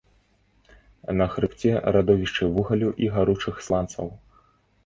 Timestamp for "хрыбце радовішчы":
1.33-2.49